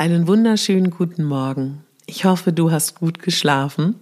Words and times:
Einen 0.00 0.28
wunderschönen 0.28 0.90
guten 0.90 1.24
Morgen. 1.24 1.84
Ich 2.06 2.24
hoffe, 2.24 2.52
du 2.52 2.70
hast 2.70 2.94
gut 2.94 3.18
geschlafen. 3.18 3.96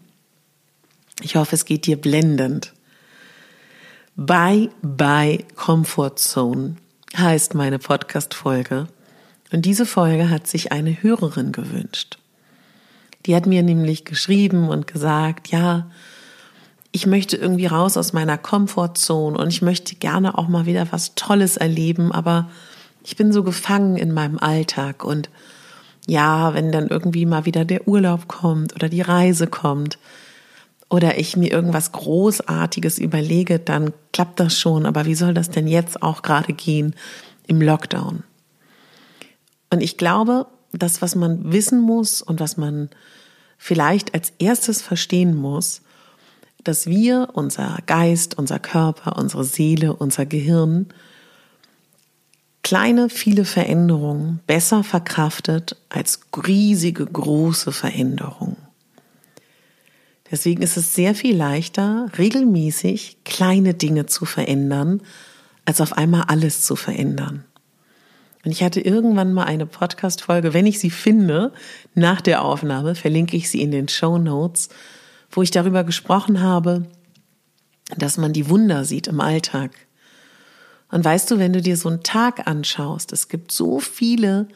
Ich 1.22 1.36
hoffe, 1.36 1.54
es 1.54 1.64
geht 1.64 1.86
dir 1.86 1.98
blendend. 1.98 2.74
Bye 4.14 4.68
bye 4.82 5.42
Comfort 5.54 6.16
Zone 6.16 6.76
heißt 7.16 7.54
meine 7.54 7.78
Podcast-Folge. 7.78 8.88
Und 9.50 9.64
diese 9.64 9.86
Folge 9.86 10.28
hat 10.28 10.46
sich 10.46 10.70
eine 10.70 11.02
Hörerin 11.02 11.52
gewünscht. 11.52 12.18
Die 13.24 13.34
hat 13.34 13.46
mir 13.46 13.62
nämlich 13.62 14.04
geschrieben 14.04 14.68
und 14.68 14.86
gesagt, 14.86 15.48
ja, 15.48 15.90
ich 16.92 17.06
möchte 17.06 17.38
irgendwie 17.38 17.68
raus 17.68 17.96
aus 17.96 18.12
meiner 18.12 18.36
Comfortzone 18.36 19.38
und 19.38 19.48
ich 19.48 19.62
möchte 19.62 19.94
gerne 19.94 20.36
auch 20.36 20.48
mal 20.48 20.66
wieder 20.66 20.92
was 20.92 21.14
Tolles 21.14 21.56
erleben, 21.56 22.12
aber 22.12 22.50
ich 23.02 23.16
bin 23.16 23.32
so 23.32 23.42
gefangen 23.42 23.96
in 23.96 24.12
meinem 24.12 24.38
Alltag 24.38 25.02
und 25.02 25.30
ja, 26.06 26.54
wenn 26.54 26.72
dann 26.72 26.86
irgendwie 26.86 27.26
mal 27.26 27.44
wieder 27.44 27.64
der 27.64 27.86
Urlaub 27.88 28.28
kommt 28.28 28.74
oder 28.74 28.88
die 28.88 29.02
Reise 29.02 29.46
kommt 29.46 29.98
oder 30.88 31.18
ich 31.18 31.36
mir 31.36 31.50
irgendwas 31.50 31.92
Großartiges 31.92 32.98
überlege, 32.98 33.58
dann 33.58 33.92
klappt 34.12 34.38
das 34.38 34.58
schon. 34.58 34.86
Aber 34.86 35.04
wie 35.04 35.16
soll 35.16 35.34
das 35.34 35.50
denn 35.50 35.66
jetzt 35.66 36.02
auch 36.02 36.22
gerade 36.22 36.52
gehen 36.52 36.94
im 37.48 37.60
Lockdown? 37.60 38.22
Und 39.70 39.82
ich 39.82 39.96
glaube, 39.96 40.46
das, 40.72 41.02
was 41.02 41.16
man 41.16 41.52
wissen 41.52 41.80
muss 41.80 42.22
und 42.22 42.38
was 42.38 42.56
man 42.56 42.88
vielleicht 43.58 44.14
als 44.14 44.32
erstes 44.38 44.82
verstehen 44.82 45.34
muss, 45.34 45.82
dass 46.62 46.86
wir, 46.86 47.30
unser 47.32 47.78
Geist, 47.86 48.38
unser 48.38 48.58
Körper, 48.58 49.16
unsere 49.16 49.44
Seele, 49.44 49.94
unser 49.94 50.26
Gehirn 50.26 50.86
kleine, 52.66 53.08
viele 53.10 53.44
Veränderungen 53.44 54.40
besser 54.48 54.82
verkraftet 54.82 55.76
als 55.88 56.18
riesige, 56.48 57.06
große 57.06 57.70
Veränderungen. 57.70 58.56
Deswegen 60.32 60.62
ist 60.62 60.76
es 60.76 60.92
sehr 60.92 61.14
viel 61.14 61.36
leichter, 61.36 62.10
regelmäßig 62.18 63.18
kleine 63.24 63.74
Dinge 63.74 64.06
zu 64.06 64.24
verändern, 64.24 65.00
als 65.64 65.80
auf 65.80 65.92
einmal 65.92 66.24
alles 66.26 66.62
zu 66.62 66.74
verändern. 66.74 67.44
Und 68.44 68.50
ich 68.50 68.64
hatte 68.64 68.80
irgendwann 68.80 69.32
mal 69.32 69.44
eine 69.44 69.66
Podcast-Folge, 69.66 70.52
wenn 70.52 70.66
ich 70.66 70.80
sie 70.80 70.90
finde, 70.90 71.52
nach 71.94 72.20
der 72.20 72.44
Aufnahme, 72.44 72.96
verlinke 72.96 73.36
ich 73.36 73.48
sie 73.48 73.62
in 73.62 73.70
den 73.70 73.86
Show 73.86 74.18
Notes, 74.18 74.70
wo 75.30 75.40
ich 75.40 75.52
darüber 75.52 75.84
gesprochen 75.84 76.40
habe, 76.40 76.86
dass 77.96 78.18
man 78.18 78.32
die 78.32 78.50
Wunder 78.50 78.84
sieht 78.84 79.06
im 79.06 79.20
Alltag. 79.20 79.85
Und 80.90 81.04
weißt 81.04 81.30
du, 81.30 81.38
wenn 81.38 81.52
du 81.52 81.60
dir 81.60 81.76
so 81.76 81.88
einen 81.88 82.02
Tag 82.02 82.46
anschaust, 82.46 83.12
es 83.12 83.28
gibt 83.28 83.52
so 83.52 83.80
viele 83.80 84.48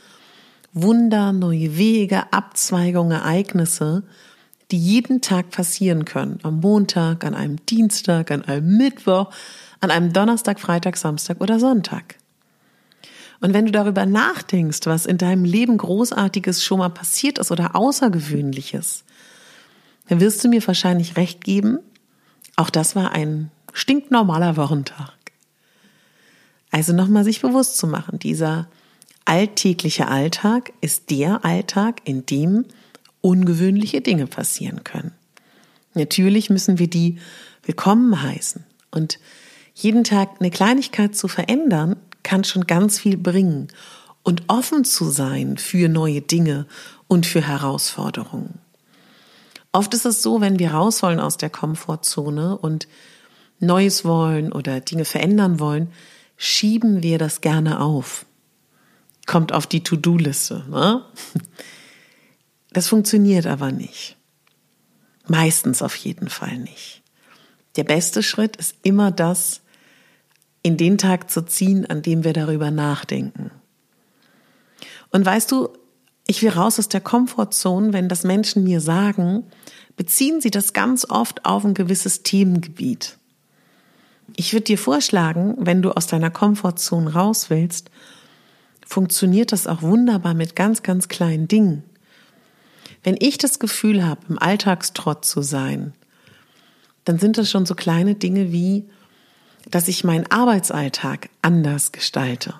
Wunder, 0.72 1.32
neue 1.32 1.76
Wege, 1.76 2.32
Abzweigungen, 2.32 3.12
Ereignisse, 3.12 4.04
die 4.70 4.78
jeden 4.78 5.20
Tag 5.20 5.50
passieren 5.50 6.04
können. 6.04 6.38
Am 6.44 6.60
Montag, 6.60 7.24
an 7.24 7.34
einem 7.34 7.64
Dienstag, 7.66 8.30
an 8.30 8.44
einem 8.44 8.76
Mittwoch, 8.76 9.32
an 9.80 9.90
einem 9.90 10.12
Donnerstag, 10.12 10.60
Freitag, 10.60 10.96
Samstag 10.96 11.40
oder 11.40 11.58
Sonntag. 11.58 12.16
Und 13.40 13.54
wenn 13.54 13.66
du 13.66 13.72
darüber 13.72 14.06
nachdenkst, 14.06 14.80
was 14.84 15.06
in 15.06 15.18
deinem 15.18 15.44
Leben 15.44 15.78
Großartiges 15.78 16.62
schon 16.62 16.78
mal 16.78 16.90
passiert 16.90 17.38
ist 17.38 17.50
oder 17.50 17.74
Außergewöhnliches, 17.74 19.04
dann 20.08 20.20
wirst 20.20 20.44
du 20.44 20.48
mir 20.48 20.64
wahrscheinlich 20.66 21.16
recht 21.16 21.42
geben, 21.42 21.78
auch 22.56 22.70
das 22.70 22.94
war 22.94 23.12
ein 23.12 23.50
stinknormaler 23.72 24.56
Wochentag. 24.56 25.19
Also 26.70 26.92
nochmal 26.92 27.24
sich 27.24 27.40
bewusst 27.40 27.78
zu 27.78 27.86
machen, 27.86 28.18
dieser 28.18 28.68
alltägliche 29.24 30.08
Alltag 30.08 30.72
ist 30.80 31.10
der 31.10 31.44
Alltag, 31.44 32.00
in 32.04 32.26
dem 32.26 32.64
ungewöhnliche 33.20 34.00
Dinge 34.00 34.26
passieren 34.26 34.84
können. 34.84 35.12
Natürlich 35.94 36.50
müssen 36.50 36.78
wir 36.78 36.88
die 36.88 37.18
willkommen 37.64 38.22
heißen 38.22 38.64
und 38.90 39.18
jeden 39.74 40.04
Tag 40.04 40.40
eine 40.40 40.50
Kleinigkeit 40.50 41.16
zu 41.16 41.28
verändern, 41.28 41.96
kann 42.22 42.44
schon 42.44 42.66
ganz 42.66 42.98
viel 42.98 43.16
bringen 43.16 43.68
und 44.22 44.44
offen 44.48 44.84
zu 44.84 45.10
sein 45.10 45.56
für 45.56 45.88
neue 45.88 46.20
Dinge 46.20 46.66
und 47.08 47.26
für 47.26 47.46
Herausforderungen. 47.46 48.58
Oft 49.72 49.94
ist 49.94 50.06
es 50.06 50.22
so, 50.22 50.40
wenn 50.40 50.58
wir 50.58 50.72
raus 50.72 51.02
wollen 51.02 51.20
aus 51.20 51.36
der 51.36 51.50
Komfortzone 51.50 52.56
und 52.58 52.88
Neues 53.60 54.04
wollen 54.04 54.52
oder 54.52 54.80
Dinge 54.80 55.04
verändern 55.04 55.60
wollen, 55.60 55.92
schieben 56.42 57.02
wir 57.02 57.18
das 57.18 57.42
gerne 57.42 57.80
auf. 57.80 58.24
Kommt 59.26 59.52
auf 59.52 59.66
die 59.66 59.82
To-Do-Liste. 59.82 60.64
Ne? 60.70 61.04
Das 62.72 62.88
funktioniert 62.88 63.46
aber 63.46 63.72
nicht. 63.72 64.16
Meistens 65.28 65.82
auf 65.82 65.94
jeden 65.96 66.30
Fall 66.30 66.56
nicht. 66.56 67.02
Der 67.76 67.84
beste 67.84 68.22
Schritt 68.22 68.56
ist 68.56 68.76
immer 68.84 69.10
das, 69.10 69.60
in 70.62 70.78
den 70.78 70.96
Tag 70.96 71.30
zu 71.30 71.42
ziehen, 71.42 71.84
an 71.84 72.00
dem 72.00 72.24
wir 72.24 72.32
darüber 72.32 72.70
nachdenken. 72.70 73.50
Und 75.10 75.26
weißt 75.26 75.52
du, 75.52 75.68
ich 76.26 76.42
will 76.42 76.50
raus 76.50 76.78
aus 76.78 76.88
der 76.88 77.02
Komfortzone, 77.02 77.92
wenn 77.92 78.08
das 78.08 78.24
Menschen 78.24 78.64
mir 78.64 78.80
sagen, 78.80 79.44
beziehen 79.96 80.40
sie 80.40 80.50
das 80.50 80.72
ganz 80.72 81.04
oft 81.04 81.44
auf 81.44 81.64
ein 81.64 81.74
gewisses 81.74 82.22
Themengebiet. 82.22 83.18
Ich 84.36 84.52
würde 84.52 84.64
dir 84.64 84.78
vorschlagen, 84.78 85.56
wenn 85.58 85.82
du 85.82 85.92
aus 85.92 86.06
deiner 86.06 86.30
Komfortzone 86.30 87.12
raus 87.12 87.50
willst, 87.50 87.90
funktioniert 88.86 89.52
das 89.52 89.66
auch 89.66 89.82
wunderbar 89.82 90.34
mit 90.34 90.56
ganz, 90.56 90.82
ganz 90.82 91.08
kleinen 91.08 91.48
Dingen. 91.48 91.84
Wenn 93.02 93.16
ich 93.18 93.38
das 93.38 93.58
Gefühl 93.58 94.04
habe, 94.04 94.20
im 94.28 94.38
Alltagstrott 94.38 95.24
zu 95.24 95.42
sein, 95.42 95.94
dann 97.04 97.18
sind 97.18 97.38
das 97.38 97.50
schon 97.50 97.66
so 97.66 97.74
kleine 97.74 98.14
Dinge 98.14 98.52
wie, 98.52 98.88
dass 99.70 99.88
ich 99.88 100.04
meinen 100.04 100.30
Arbeitsalltag 100.30 101.30
anders 101.42 101.92
gestalte. 101.92 102.54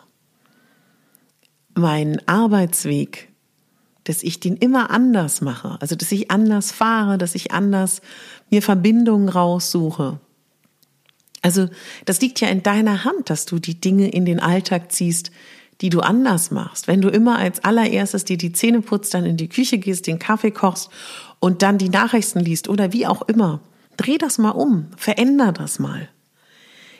Meinen 1.75 2.21
Arbeitsweg, 2.27 3.29
dass 4.05 4.23
ich 4.23 4.41
den 4.41 4.57
immer 4.57 4.91
anders 4.91 5.41
mache, 5.41 5.77
also 5.81 5.95
dass 5.95 6.11
ich 6.13 6.31
anders 6.31 6.73
fahre, 6.73 7.19
dass 7.19 7.35
ich 7.35 7.53
anders 7.53 8.01
mir 8.51 8.63
Verbindungen 8.63 9.29
raussuche. 9.29 10.21
Also 11.43 11.69
das 12.05 12.21
liegt 12.21 12.41
ja 12.41 12.49
in 12.49 12.63
deiner 12.63 13.05
Hand, 13.05 13.31
dass 13.31 13.47
du 13.47 13.59
die 13.59 13.81
Dinge 13.81 14.09
in 14.09 14.25
den 14.25 14.41
Alltag 14.41 14.93
ziehst, 14.93 15.31
die 15.81 15.89
du 15.89 16.01
anders 16.01 16.51
machst. 16.51 16.87
Wenn 16.87 17.01
du 17.01 17.09
immer 17.09 17.39
als 17.39 17.65
allererstes 17.65 18.25
dir 18.25 18.37
die 18.37 18.53
Zähne 18.53 18.83
putzt, 18.83 19.15
dann 19.15 19.25
in 19.25 19.37
die 19.37 19.49
Küche 19.49 19.79
gehst, 19.79 20.07
den 20.07 20.19
Kaffee 20.19 20.51
kochst 20.51 20.91
und 21.39 21.63
dann 21.63 21.79
die 21.79 21.89
Nachrichten 21.89 22.41
liest 22.41 22.69
oder 22.69 22.93
wie 22.93 23.07
auch 23.07 23.23
immer, 23.23 23.61
dreh 23.97 24.19
das 24.19 24.39
mal 24.39 24.51
um, 24.51 24.89
veränder 24.97 25.53
das 25.53 25.79
mal. 25.79 26.09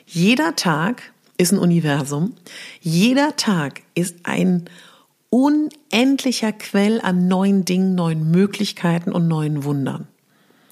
Jeder 0.05 0.55
Tag 0.55 1.03
ist 1.37 1.51
ein 1.51 1.59
Universum. 1.59 2.33
Jeder 2.81 3.35
Tag 3.35 3.81
ist 3.93 4.17
ein 4.23 4.65
unendlicher 5.29 6.51
Quell 6.51 6.99
an 7.01 7.27
neuen 7.27 7.65
Dingen, 7.65 7.95
neuen 7.95 8.31
Möglichkeiten 8.31 9.11
und 9.11 9.27
neuen 9.27 9.63
Wundern. 9.63 10.07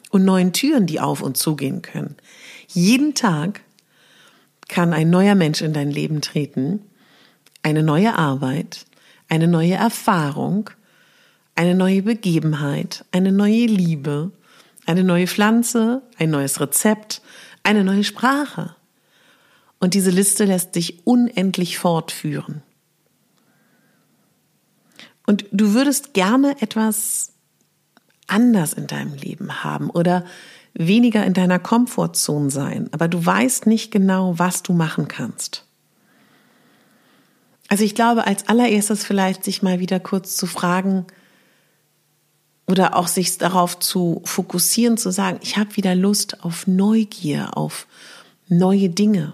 Und 0.09 0.25
neuen 0.25 0.53
Türen, 0.53 0.87
die 0.87 0.99
auf 0.99 1.21
und 1.21 1.37
zugehen 1.37 1.81
können. 1.81 2.15
Jeden 2.71 3.15
Tag 3.15 3.61
kann 4.67 4.93
ein 4.93 5.09
neuer 5.09 5.35
Mensch 5.35 5.61
in 5.61 5.73
dein 5.73 5.89
Leben 5.89 6.21
treten, 6.21 6.81
eine 7.63 7.81
neue 7.83 8.15
Arbeit, 8.15 8.85
eine 9.27 9.47
neue 9.47 9.73
Erfahrung, 9.73 10.69
eine 11.55 11.73
neue 11.75 12.03
Begebenheit, 12.03 13.05
eine 13.11 13.31
neue 13.31 13.65
Liebe, 13.65 14.31
eine 14.85 15.03
neue 15.03 15.27
Pflanze, 15.27 16.03
ein 16.17 16.29
neues 16.29 16.59
Rezept, 16.61 17.21
eine 17.63 17.83
neue 17.83 18.03
Sprache. 18.03 18.75
Und 19.79 19.93
diese 19.93 20.11
Liste 20.11 20.45
lässt 20.45 20.73
sich 20.73 21.05
unendlich 21.07 21.79
fortführen. 21.79 22.61
Und 25.25 25.45
du 25.51 25.73
würdest 25.73 26.13
gerne 26.13 26.61
etwas 26.61 27.33
anders 28.27 28.73
in 28.73 28.87
deinem 28.87 29.13
Leben 29.15 29.63
haben 29.63 29.89
oder 29.89 30.25
weniger 30.73 31.25
in 31.25 31.33
deiner 31.33 31.59
Komfortzone 31.59 32.49
sein, 32.49 32.89
aber 32.91 33.07
du 33.07 33.25
weißt 33.25 33.65
nicht 33.65 33.91
genau, 33.91 34.37
was 34.37 34.63
du 34.63 34.73
machen 34.73 35.07
kannst. 35.07 35.65
Also 37.67 37.83
ich 37.83 37.95
glaube, 37.95 38.25
als 38.25 38.47
allererstes 38.47 39.05
vielleicht 39.05 39.43
sich 39.43 39.61
mal 39.61 39.79
wieder 39.79 39.99
kurz 39.99 40.35
zu 40.35 40.47
fragen 40.47 41.05
oder 42.67 42.95
auch 42.95 43.07
sich 43.07 43.37
darauf 43.37 43.79
zu 43.79 44.21
fokussieren, 44.25 44.97
zu 44.97 45.11
sagen, 45.11 45.39
ich 45.41 45.57
habe 45.57 45.75
wieder 45.75 45.95
Lust 45.95 46.43
auf 46.43 46.65
Neugier, 46.65 47.55
auf 47.57 47.87
neue 48.47 48.89
Dinge. 48.89 49.33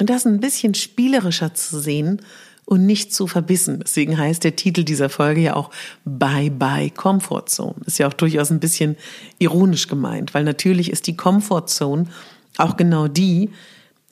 Und 0.00 0.10
das 0.10 0.26
ein 0.26 0.40
bisschen 0.40 0.74
spielerischer 0.74 1.54
zu 1.54 1.78
sehen 1.78 2.22
und 2.64 2.86
nicht 2.86 3.12
zu 3.14 3.26
verbissen. 3.26 3.80
Deswegen 3.80 4.16
heißt 4.16 4.44
der 4.44 4.56
Titel 4.56 4.84
dieser 4.84 5.08
Folge 5.08 5.40
ja 5.40 5.56
auch 5.56 5.70
Bye 6.04 6.50
Bye 6.50 6.90
Comfort 6.90 7.46
Zone. 7.46 7.76
Ist 7.86 7.98
ja 7.98 8.08
auch 8.08 8.14
durchaus 8.14 8.50
ein 8.50 8.60
bisschen 8.60 8.96
ironisch 9.38 9.88
gemeint, 9.88 10.34
weil 10.34 10.44
natürlich 10.44 10.90
ist 10.90 11.06
die 11.06 11.16
Comfort 11.16 11.66
Zone 11.66 12.06
auch 12.56 12.76
genau 12.76 13.08
die, 13.08 13.50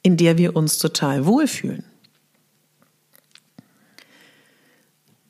in 0.03 0.17
der 0.17 0.39
wir 0.39 0.57
uns 0.57 0.79
total 0.79 1.27
wohlfühlen. 1.27 1.85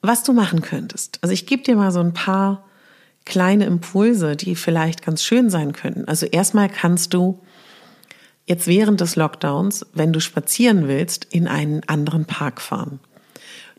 Was 0.01 0.25
du 0.25 0.33
machen 0.33 0.63
könntest. 0.63 1.19
Also 1.23 1.33
ich 1.33 1.47
gebe 1.47 1.63
dir 1.63 1.77
mal 1.77 1.93
so 1.93 2.01
ein 2.01 2.15
paar 2.15 2.65
kleine 3.25 3.67
Impulse, 3.67 4.35
die 4.35 4.57
vielleicht 4.57 5.05
ganz 5.05 5.23
schön 5.23 5.49
sein 5.49 5.73
könnten. 5.73 6.07
Also 6.07 6.27
erstmal 6.27 6.69
kannst 6.69 7.15
du 7.15 7.41
jetzt 8.47 8.67
während 8.67 9.01
des 9.01 9.15
Lockdowns, 9.15 9.87
wenn 9.95 10.13
du 10.13 10.21
spazieren 10.21 10.89
willst, 10.89 11.27
in 11.31 11.47
einen 11.47 11.85
anderen 11.85 12.25
Park 12.25 12.61
fahren. 12.61 12.99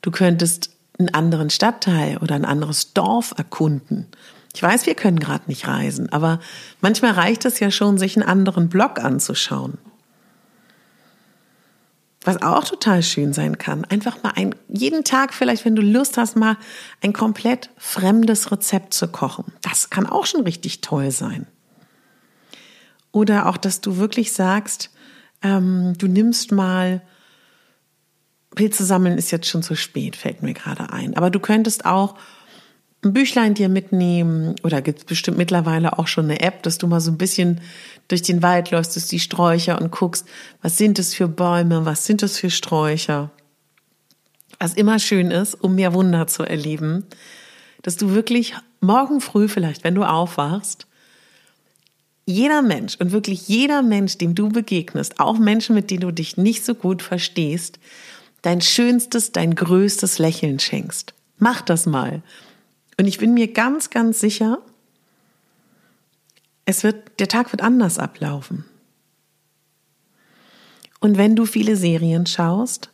Du 0.03 0.11
könntest 0.11 0.69
einen 0.99 1.13
anderen 1.13 1.49
Stadtteil 1.49 2.17
oder 2.17 2.35
ein 2.35 2.45
anderes 2.45 2.93
Dorf 2.93 3.33
erkunden. 3.37 4.07
Ich 4.53 4.61
weiß, 4.61 4.85
wir 4.85 4.93
können 4.93 5.19
gerade 5.19 5.45
nicht 5.47 5.67
reisen, 5.67 6.11
aber 6.11 6.39
manchmal 6.81 7.13
reicht 7.13 7.45
es 7.45 7.59
ja 7.59 7.71
schon, 7.71 7.97
sich 7.97 8.15
einen 8.15 8.27
anderen 8.27 8.69
Blog 8.69 8.99
anzuschauen. 8.99 9.79
Was 12.25 12.41
auch 12.41 12.63
total 12.63 13.01
schön 13.01 13.33
sein 13.33 13.57
kann, 13.57 13.85
einfach 13.85 14.21
mal 14.23 14.33
ein, 14.35 14.55
jeden 14.69 15.03
Tag 15.03 15.33
vielleicht, 15.33 15.65
wenn 15.65 15.75
du 15.75 15.81
Lust 15.81 16.17
hast, 16.17 16.35
mal 16.35 16.57
ein 17.01 17.13
komplett 17.13 17.69
fremdes 17.77 18.51
Rezept 18.51 18.93
zu 18.93 19.07
kochen. 19.07 19.45
Das 19.61 19.89
kann 19.89 20.05
auch 20.05 20.25
schon 20.25 20.41
richtig 20.41 20.81
toll 20.81 21.11
sein. 21.11 21.47
Oder 23.11 23.47
auch, 23.47 23.57
dass 23.57 23.81
du 23.81 23.97
wirklich 23.97 24.33
sagst, 24.33 24.89
ähm, 25.41 25.93
du 25.97 26.07
nimmst 26.07 26.51
mal, 26.51 27.01
Pilze 28.55 28.85
sammeln 28.85 29.17
ist 29.17 29.31
jetzt 29.31 29.47
schon 29.47 29.63
zu 29.63 29.75
spät, 29.75 30.15
fällt 30.15 30.43
mir 30.43 30.53
gerade 30.53 30.91
ein. 30.91 31.17
Aber 31.17 31.29
du 31.29 31.39
könntest 31.39 31.85
auch 31.85 32.15
ein 33.03 33.13
Büchlein 33.13 33.53
dir 33.53 33.69
mitnehmen 33.69 34.55
oder 34.63 34.81
gibt 34.81 34.99
es 34.99 35.05
bestimmt 35.05 35.37
mittlerweile 35.37 35.99
auch 35.99 36.07
schon 36.07 36.25
eine 36.25 36.39
App, 36.39 36.63
dass 36.63 36.77
du 36.77 36.87
mal 36.87 37.01
so 37.01 37.11
ein 37.11 37.17
bisschen 37.17 37.61
durch 38.07 38.21
den 38.21 38.41
Wald 38.41 38.71
läufst, 38.71 38.95
durch 38.95 39.07
die 39.07 39.19
Sträucher 39.19 39.81
und 39.81 39.91
guckst, 39.91 40.25
was 40.61 40.77
sind 40.77 40.99
es 40.99 41.13
für 41.13 41.27
Bäume, 41.27 41.85
was 41.85 42.05
sind 42.05 42.23
es 42.23 42.37
für 42.37 42.49
Sträucher. 42.49 43.31
Was 44.59 44.75
immer 44.75 44.99
schön 44.99 45.31
ist, 45.31 45.55
um 45.55 45.75
mehr 45.75 45.93
Wunder 45.93 46.27
zu 46.27 46.43
erleben, 46.43 47.05
dass 47.81 47.97
du 47.97 48.11
wirklich 48.11 48.55
morgen 48.79 49.19
früh 49.19 49.49
vielleicht, 49.49 49.83
wenn 49.83 49.95
du 49.95 50.03
aufwachst, 50.03 50.87
jeder 52.25 52.61
Mensch 52.61 52.95
und 52.99 53.11
wirklich 53.11 53.49
jeder 53.49 53.81
Mensch, 53.81 54.17
dem 54.17 54.35
du 54.35 54.47
begegnest, 54.47 55.19
auch 55.19 55.37
Menschen, 55.37 55.75
mit 55.75 55.91
denen 55.91 56.01
du 56.01 56.11
dich 56.11 56.37
nicht 56.37 56.63
so 56.63 56.75
gut 56.75 57.01
verstehst, 57.01 57.79
dein 58.43 58.61
schönstes, 58.61 59.31
dein 59.31 59.55
größtes 59.55 60.19
Lächeln 60.19 60.59
schenkst. 60.59 61.15
Mach 61.39 61.61
das 61.61 61.87
mal. 61.87 62.21
Und 62.99 63.07
ich 63.07 63.17
bin 63.17 63.33
mir 63.33 63.51
ganz, 63.51 63.89
ganz 63.89 64.19
sicher, 64.19 64.59
es 66.65 66.83
wird, 66.83 67.19
der 67.19 67.27
Tag 67.27 67.51
wird 67.51 67.61
anders 67.63 67.97
ablaufen. 67.97 68.65
Und 70.99 71.17
wenn 71.17 71.35
du 71.35 71.45
viele 71.45 71.75
Serien 71.75 72.27
schaust 72.27 72.91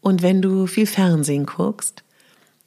und 0.00 0.22
wenn 0.22 0.40
du 0.40 0.66
viel 0.66 0.86
Fernsehen 0.86 1.44
guckst, 1.44 2.04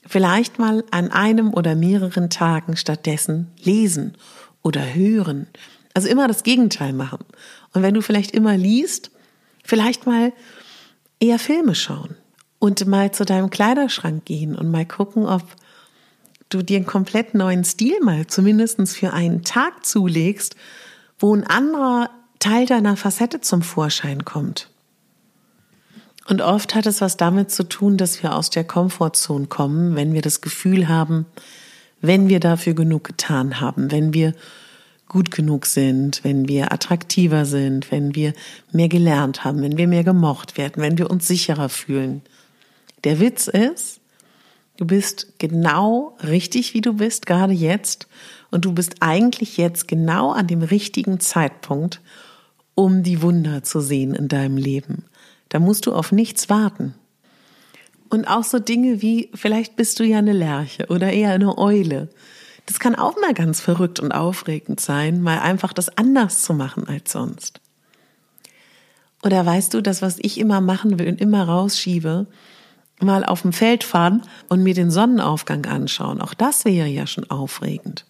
vielleicht 0.05 0.59
mal 0.59 0.83
an 0.91 1.11
einem 1.11 1.53
oder 1.53 1.73
mehreren 1.73 2.29
Tagen 2.29 2.75
stattdessen 2.75 3.47
lesen 3.63 4.15
oder 4.61 4.93
hören 4.93 5.47
also 5.97 6.09
immer 6.09 6.27
das 6.27 6.43
Gegenteil 6.43 6.93
machen. 6.93 7.25
Und 7.73 7.81
wenn 7.81 7.95
du 7.95 8.03
vielleicht 8.03 8.29
immer 8.29 8.55
liest, 8.55 9.09
vielleicht 9.63 10.05
mal 10.05 10.31
eher 11.19 11.39
Filme 11.39 11.75
schauen 11.75 12.15
und 12.59 12.85
mal 12.87 13.11
zu 13.11 13.25
deinem 13.25 13.49
Kleiderschrank 13.49 14.25
gehen 14.25 14.55
und 14.55 14.71
mal 14.71 14.85
gucken, 14.85 15.25
ob 15.25 15.43
du 16.49 16.61
dir 16.61 16.77
einen 16.77 16.85
komplett 16.85 17.33
neuen 17.33 17.63
Stil 17.63 17.99
mal 18.01 18.27
zumindest 18.27 18.79
für 18.95 19.13
einen 19.13 19.43
Tag 19.43 19.85
zulegst, 19.85 20.55
wo 21.19 21.35
ein 21.35 21.45
anderer 21.45 22.09
Teil 22.39 22.65
deiner 22.65 22.95
Facette 22.95 23.41
zum 23.41 23.61
Vorschein 23.61 24.25
kommt. 24.25 24.69
Und 26.27 26.41
oft 26.41 26.75
hat 26.75 26.85
es 26.85 27.01
was 27.01 27.17
damit 27.17 27.51
zu 27.51 27.63
tun, 27.63 27.97
dass 27.97 28.21
wir 28.21 28.35
aus 28.35 28.49
der 28.49 28.65
Komfortzone 28.65 29.47
kommen, 29.47 29.95
wenn 29.95 30.13
wir 30.13 30.21
das 30.21 30.41
Gefühl 30.41 30.87
haben, 30.87 31.25
wenn 32.01 32.27
wir 32.27 32.39
dafür 32.39 32.73
genug 32.73 33.05
getan 33.05 33.61
haben, 33.61 33.91
wenn 33.91 34.13
wir 34.13 34.33
gut 35.07 35.31
genug 35.31 35.65
sind, 35.65 36.23
wenn 36.23 36.47
wir 36.47 36.71
attraktiver 36.71 37.45
sind, 37.45 37.91
wenn 37.91 38.15
wir 38.15 38.33
mehr 38.71 38.89
gelernt 38.89 39.43
haben, 39.43 39.61
wenn 39.61 39.77
wir 39.77 39.87
mehr 39.87 40.03
gemocht 40.03 40.57
werden, 40.57 40.81
wenn 40.81 40.97
wir 40.97 41.09
uns 41.09 41.27
sicherer 41.27 41.69
fühlen. 41.69 42.21
Der 43.03 43.19
Witz 43.19 43.47
ist, 43.47 44.01
du 44.77 44.85
bist 44.85 45.39
genau 45.39 46.17
richtig, 46.23 46.73
wie 46.73 46.81
du 46.81 46.93
bist, 46.93 47.25
gerade 47.25 47.53
jetzt. 47.53 48.07
Und 48.49 48.65
du 48.65 48.73
bist 48.73 48.97
eigentlich 49.01 49.57
jetzt 49.57 49.87
genau 49.87 50.31
an 50.31 50.47
dem 50.47 50.61
richtigen 50.61 51.19
Zeitpunkt, 51.19 52.01
um 52.75 53.03
die 53.03 53.21
Wunder 53.21 53.63
zu 53.63 53.81
sehen 53.81 54.13
in 54.13 54.27
deinem 54.27 54.57
Leben. 54.57 55.05
Da 55.49 55.59
musst 55.59 55.85
du 55.85 55.93
auf 55.93 56.11
nichts 56.11 56.49
warten. 56.49 56.93
Und 58.09 58.25
auch 58.25 58.43
so 58.43 58.59
Dinge 58.59 59.01
wie, 59.01 59.29
vielleicht 59.33 59.75
bist 59.75 59.99
du 59.99 60.03
ja 60.03 60.19
eine 60.19 60.33
Lerche 60.33 60.85
oder 60.87 61.11
eher 61.11 61.31
eine 61.31 61.57
Eule. 61.57 62.09
Das 62.67 62.79
kann 62.79 62.95
auch 62.95 63.15
mal 63.15 63.33
ganz 63.33 63.61
verrückt 63.61 64.01
und 64.01 64.11
aufregend 64.11 64.81
sein, 64.81 65.21
mal 65.21 65.39
einfach 65.39 65.71
das 65.71 65.97
anders 65.97 66.41
zu 66.41 66.53
machen 66.53 66.85
als 66.87 67.13
sonst. 67.13 67.61
Oder 69.23 69.45
weißt 69.45 69.73
du, 69.73 69.81
das, 69.81 70.01
was 70.01 70.17
ich 70.19 70.37
immer 70.37 70.59
machen 70.59 70.99
will 70.99 71.07
und 71.07 71.21
immer 71.21 71.47
rausschiebe, 71.47 72.27
mal 72.99 73.23
auf 73.23 73.43
dem 73.43 73.53
Feld 73.53 73.85
fahren 73.85 74.21
und 74.49 74.63
mir 74.63 74.73
den 74.73 74.91
Sonnenaufgang 74.91 75.65
anschauen. 75.65 76.21
Auch 76.21 76.33
das 76.33 76.65
wäre 76.65 76.87
ja 76.87 77.07
schon 77.07 77.29
aufregend. 77.31 78.05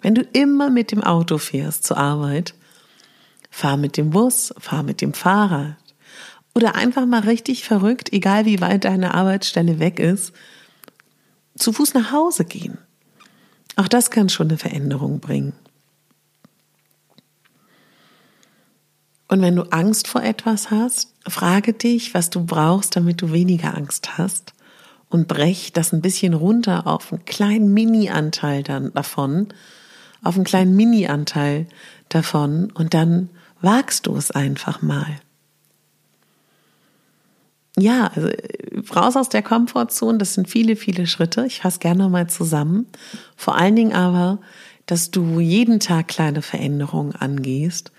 Wenn 0.00 0.14
du 0.14 0.22
immer 0.22 0.70
mit 0.70 0.92
dem 0.92 1.02
Auto 1.02 1.38
fährst 1.38 1.82
zur 1.84 1.98
Arbeit, 1.98 2.54
fahr 3.50 3.76
mit 3.76 3.96
dem 3.96 4.10
Bus, 4.10 4.54
fahr 4.58 4.84
mit 4.84 5.00
dem 5.00 5.12
Fahrrad. 5.12 5.74
Oder 6.54 6.76
einfach 6.76 7.04
mal 7.04 7.22
richtig 7.22 7.64
verrückt, 7.64 8.12
egal 8.12 8.44
wie 8.44 8.60
weit 8.60 8.84
deine 8.84 9.14
Arbeitsstelle 9.14 9.80
weg 9.80 9.98
ist, 9.98 10.32
zu 11.56 11.72
Fuß 11.72 11.94
nach 11.94 12.12
Hause 12.12 12.44
gehen. 12.44 12.78
Auch 13.78 13.86
das 13.86 14.10
kann 14.10 14.28
schon 14.28 14.48
eine 14.48 14.58
Veränderung 14.58 15.20
bringen. 15.20 15.52
Und 19.28 19.40
wenn 19.40 19.54
du 19.54 19.70
Angst 19.70 20.08
vor 20.08 20.24
etwas 20.24 20.72
hast, 20.72 21.14
frage 21.28 21.74
dich, 21.74 22.12
was 22.12 22.28
du 22.28 22.44
brauchst, 22.44 22.96
damit 22.96 23.22
du 23.22 23.30
weniger 23.30 23.76
Angst 23.76 24.18
hast 24.18 24.52
und 25.10 25.28
brech 25.28 25.72
das 25.72 25.92
ein 25.92 26.02
bisschen 26.02 26.34
runter 26.34 26.88
auf 26.88 27.12
einen 27.12 27.24
kleinen 27.24 27.72
Mini-Anteil 27.72 28.64
davon, 28.64 29.46
auf 30.24 30.34
einen 30.34 30.44
kleinen 30.44 30.74
Mini-Anteil 30.74 31.68
davon 32.08 32.72
und 32.72 32.94
dann 32.94 33.30
wagst 33.60 34.08
du 34.08 34.16
es 34.16 34.32
einfach 34.32 34.82
mal. 34.82 35.20
Ja, 37.76 38.08
also 38.08 38.28
raus 38.94 39.16
aus 39.16 39.28
der 39.28 39.42
Komfortzone, 39.42 40.18
das 40.18 40.34
sind 40.34 40.48
viele, 40.48 40.76
viele 40.76 41.06
Schritte. 41.06 41.44
Ich 41.46 41.60
fasse 41.60 41.78
gerne 41.78 42.08
mal 42.08 42.28
zusammen. 42.28 42.86
Vor 43.36 43.56
allen 43.56 43.76
Dingen 43.76 43.92
aber, 43.92 44.38
dass 44.86 45.10
du 45.10 45.40
jeden 45.40 45.80
Tag 45.80 46.08
kleine 46.08 46.42
Veränderungen 46.42 47.14
angehst 47.14 47.92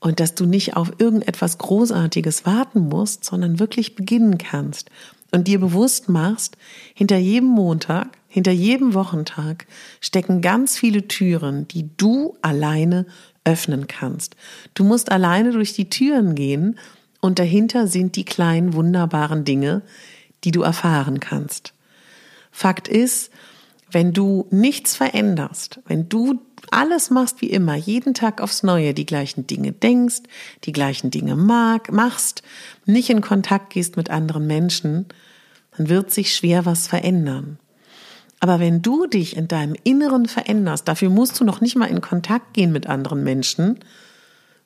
und 0.00 0.18
dass 0.18 0.34
du 0.34 0.46
nicht 0.46 0.76
auf 0.76 0.92
irgendetwas 0.98 1.58
Großartiges 1.58 2.44
warten 2.46 2.88
musst, 2.88 3.24
sondern 3.24 3.60
wirklich 3.60 3.94
beginnen 3.94 4.38
kannst 4.38 4.90
und 5.30 5.48
dir 5.48 5.60
bewusst 5.60 6.08
machst, 6.08 6.56
hinter 6.94 7.16
jedem 7.16 7.48
Montag, 7.48 8.08
hinter 8.28 8.52
jedem 8.52 8.94
Wochentag 8.94 9.66
stecken 10.00 10.40
ganz 10.40 10.78
viele 10.78 11.08
Türen, 11.08 11.68
die 11.68 11.90
du 11.96 12.36
alleine 12.42 13.06
öffnen 13.44 13.86
kannst. 13.88 14.36
Du 14.74 14.84
musst 14.84 15.10
alleine 15.10 15.52
durch 15.52 15.72
die 15.72 15.90
Türen 15.90 16.34
gehen 16.34 16.78
und 17.22 17.38
dahinter 17.38 17.86
sind 17.86 18.16
die 18.16 18.24
kleinen 18.24 18.74
wunderbaren 18.74 19.44
Dinge, 19.44 19.82
die 20.44 20.50
du 20.50 20.62
erfahren 20.62 21.20
kannst. 21.20 21.72
Fakt 22.50 22.88
ist, 22.88 23.30
wenn 23.90 24.12
du 24.12 24.46
nichts 24.50 24.96
veränderst, 24.96 25.78
wenn 25.86 26.08
du 26.08 26.40
alles 26.70 27.10
machst 27.10 27.40
wie 27.40 27.50
immer, 27.50 27.76
jeden 27.76 28.12
Tag 28.12 28.40
aufs 28.40 28.64
Neue 28.64 28.92
die 28.92 29.06
gleichen 29.06 29.46
Dinge 29.46 29.70
denkst, 29.72 30.22
die 30.64 30.72
gleichen 30.72 31.10
Dinge 31.10 31.36
mag, 31.36 31.92
machst, 31.92 32.42
nicht 32.86 33.08
in 33.08 33.20
Kontakt 33.20 33.70
gehst 33.70 33.96
mit 33.96 34.10
anderen 34.10 34.46
Menschen, 34.46 35.06
dann 35.76 35.88
wird 35.88 36.10
sich 36.10 36.34
schwer 36.34 36.66
was 36.66 36.88
verändern. 36.88 37.58
Aber 38.40 38.58
wenn 38.58 38.82
du 38.82 39.06
dich 39.06 39.36
in 39.36 39.46
deinem 39.46 39.76
Inneren 39.84 40.26
veränderst, 40.26 40.88
dafür 40.88 41.08
musst 41.08 41.38
du 41.38 41.44
noch 41.44 41.60
nicht 41.60 41.76
mal 41.76 41.86
in 41.86 42.00
Kontakt 42.00 42.54
gehen 42.54 42.72
mit 42.72 42.88
anderen 42.88 43.22
Menschen, 43.22 43.78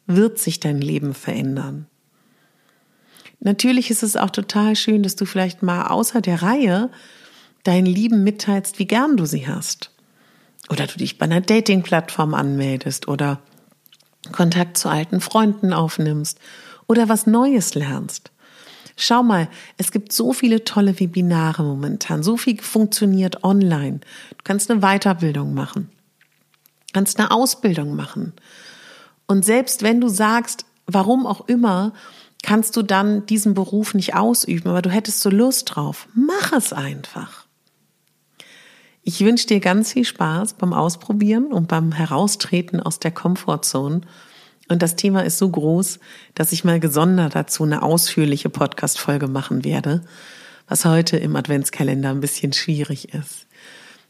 wird 0.06 0.38
sich 0.38 0.58
dein 0.58 0.80
Leben 0.80 1.12
verändern. 1.12 1.86
Natürlich 3.40 3.90
ist 3.90 4.02
es 4.02 4.16
auch 4.16 4.30
total 4.30 4.76
schön, 4.76 5.02
dass 5.02 5.16
du 5.16 5.24
vielleicht 5.24 5.62
mal 5.62 5.88
außer 5.88 6.20
der 6.20 6.42
Reihe 6.42 6.90
deinen 7.64 7.86
Lieben 7.86 8.24
mitteilst, 8.24 8.78
wie 8.78 8.86
gern 8.86 9.16
du 9.16 9.26
sie 9.26 9.46
hast. 9.46 9.90
Oder 10.68 10.86
du 10.86 10.96
dich 10.98 11.18
bei 11.18 11.24
einer 11.24 11.40
Dating-Plattform 11.40 12.34
anmeldest 12.34 13.08
oder 13.08 13.40
Kontakt 14.32 14.76
zu 14.76 14.88
alten 14.88 15.20
Freunden 15.20 15.72
aufnimmst 15.72 16.38
oder 16.86 17.08
was 17.08 17.26
Neues 17.26 17.74
lernst. 17.74 18.30
Schau 18.96 19.22
mal, 19.22 19.48
es 19.76 19.92
gibt 19.92 20.12
so 20.12 20.32
viele 20.32 20.64
tolle 20.64 20.98
Webinare 20.98 21.62
momentan, 21.62 22.22
so 22.22 22.36
viel 22.36 22.60
funktioniert 22.60 23.44
online. 23.44 24.00
Du 24.30 24.44
kannst 24.44 24.70
eine 24.70 24.80
Weiterbildung 24.80 25.52
machen, 25.52 25.90
kannst 26.92 27.18
eine 27.18 27.30
Ausbildung 27.30 27.94
machen. 27.94 28.32
Und 29.26 29.44
selbst 29.44 29.82
wenn 29.82 30.00
du 30.00 30.08
sagst, 30.08 30.64
warum 30.86 31.26
auch 31.26 31.46
immer, 31.46 31.92
kannst 32.42 32.76
du 32.76 32.82
dann 32.82 33.26
diesen 33.26 33.54
Beruf 33.54 33.94
nicht 33.94 34.14
ausüben, 34.14 34.70
aber 34.70 34.82
du 34.82 34.90
hättest 34.90 35.20
so 35.20 35.30
Lust 35.30 35.74
drauf, 35.74 36.08
mach 36.14 36.52
es 36.52 36.72
einfach. 36.72 37.46
Ich 39.02 39.20
wünsche 39.20 39.46
dir 39.46 39.60
ganz 39.60 39.92
viel 39.92 40.04
Spaß 40.04 40.54
beim 40.54 40.72
Ausprobieren 40.72 41.52
und 41.52 41.68
beim 41.68 41.92
Heraustreten 41.92 42.80
aus 42.80 42.98
der 42.98 43.12
Komfortzone. 43.12 44.00
Und 44.68 44.82
das 44.82 44.96
Thema 44.96 45.24
ist 45.24 45.38
so 45.38 45.48
groß, 45.48 46.00
dass 46.34 46.50
ich 46.50 46.64
mal 46.64 46.80
gesondert 46.80 47.36
dazu 47.36 47.62
eine 47.62 47.82
ausführliche 47.82 48.48
Podcast-Folge 48.48 49.28
machen 49.28 49.64
werde, 49.64 50.02
was 50.66 50.84
heute 50.84 51.18
im 51.18 51.36
Adventskalender 51.36 52.10
ein 52.10 52.20
bisschen 52.20 52.52
schwierig 52.52 53.14
ist. 53.14 53.46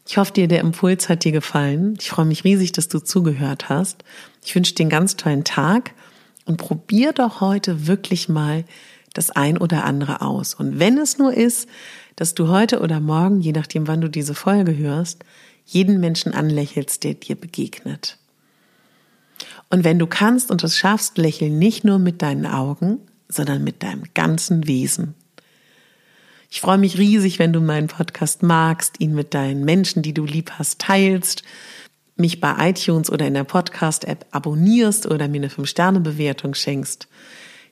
Ich 0.07 0.17
hoffe 0.17 0.33
dir, 0.33 0.47
der 0.47 0.61
Impuls 0.61 1.09
hat 1.09 1.25
dir 1.25 1.31
gefallen. 1.31 1.95
Ich 1.99 2.09
freue 2.09 2.25
mich 2.25 2.43
riesig, 2.43 2.71
dass 2.71 2.87
du 2.87 2.99
zugehört 2.99 3.69
hast. 3.69 4.03
Ich 4.43 4.55
wünsche 4.55 4.73
dir 4.73 4.83
einen 4.83 4.89
ganz 4.89 5.15
tollen 5.15 5.43
Tag 5.43 5.91
und 6.47 6.57
probier 6.57 7.13
doch 7.13 7.41
heute 7.41 7.87
wirklich 7.87 8.29
mal 8.29 8.63
das 9.13 9.29
ein 9.29 9.57
oder 9.57 9.83
andere 9.83 10.21
aus. 10.21 10.53
Und 10.53 10.79
wenn 10.79 10.97
es 10.97 11.17
nur 11.17 11.33
ist, 11.33 11.67
dass 12.15 12.33
du 12.33 12.47
heute 12.47 12.79
oder 12.79 12.99
morgen, 12.99 13.41
je 13.41 13.51
nachdem, 13.51 13.87
wann 13.87 14.01
du 14.01 14.09
diese 14.09 14.33
Folge 14.33 14.75
hörst, 14.77 15.23
jeden 15.65 15.99
Menschen 15.99 16.33
anlächelst, 16.33 17.03
der 17.03 17.15
dir 17.15 17.35
begegnet. 17.35 18.17
Und 19.69 19.83
wenn 19.83 19.99
du 19.99 20.07
kannst 20.07 20.49
und 20.49 20.63
es 20.63 20.77
schaffst, 20.77 21.17
lächeln 21.17 21.59
nicht 21.59 21.83
nur 21.83 21.99
mit 21.99 22.21
deinen 22.21 22.45
Augen, 22.45 22.99
sondern 23.27 23.63
mit 23.63 23.83
deinem 23.83 24.03
ganzen 24.13 24.67
Wesen. 24.67 25.13
Ich 26.49 26.61
freue 26.61 26.77
mich 26.77 26.97
riesig, 26.97 27.39
wenn 27.39 27.51
du 27.51 27.59
meinen 27.59 27.87
Podcast 27.87 28.41
magst, 28.41 29.01
ihn 29.01 29.13
mit 29.13 29.33
deinen 29.33 29.65
Menschen, 29.65 30.01
die 30.01 30.13
du 30.13 30.23
lieb 30.23 30.51
hast, 30.51 30.79
teilst, 30.79 31.43
mich 32.19 32.39
bei 32.39 32.69
iTunes 32.69 33.11
oder 33.11 33.27
in 33.27 33.33
der 33.33 33.43
Podcast-App 33.43 34.25
abonnierst 34.31 35.05
oder 35.05 35.27
mir 35.27 35.37
eine 35.37 35.49
5-Sterne-Bewertung 35.49 36.53
schenkst. 36.53 37.07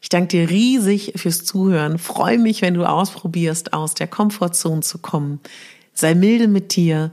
Ich 0.01 0.09
danke 0.09 0.27
dir 0.27 0.49
riesig 0.49 1.13
fürs 1.15 1.45
Zuhören. 1.45 1.97
Freue 1.97 2.37
mich, 2.37 2.61
wenn 2.61 2.75
du 2.75 2.85
ausprobierst, 2.85 3.73
aus 3.73 3.95
der 3.95 4.07
Komfortzone 4.07 4.81
zu 4.81 4.99
kommen. 4.99 5.39
Sei 5.93 6.13
milde 6.13 6.47
mit 6.47 6.75
dir 6.75 7.11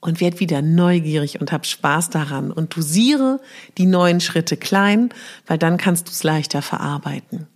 und 0.00 0.20
werd 0.20 0.40
wieder 0.40 0.62
neugierig 0.62 1.40
und 1.40 1.52
hab 1.52 1.66
Spaß 1.66 2.10
daran 2.10 2.50
und 2.50 2.76
dosiere 2.76 3.40
die 3.78 3.86
neuen 3.86 4.20
Schritte 4.20 4.56
klein, 4.56 5.10
weil 5.46 5.58
dann 5.58 5.76
kannst 5.76 6.08
du 6.08 6.10
es 6.10 6.22
leichter 6.22 6.62
verarbeiten. 6.62 7.46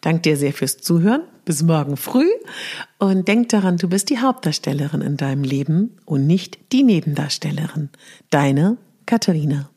Danke 0.00 0.22
dir 0.22 0.36
sehr 0.36 0.52
fürs 0.52 0.78
Zuhören. 0.78 1.22
Bis 1.44 1.62
morgen 1.62 1.96
früh 1.96 2.28
und 2.98 3.26
denk 3.26 3.48
daran, 3.48 3.78
du 3.78 3.88
bist 3.88 4.10
die 4.10 4.18
Hauptdarstellerin 4.18 5.00
in 5.00 5.16
deinem 5.16 5.44
Leben 5.44 5.96
und 6.04 6.26
nicht 6.26 6.58
die 6.72 6.82
Nebendarstellerin. 6.82 7.88
Deine 8.28 8.76
Katharina. 9.06 9.70